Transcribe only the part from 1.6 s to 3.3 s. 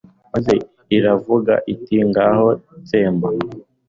iti 'ngaho tsemba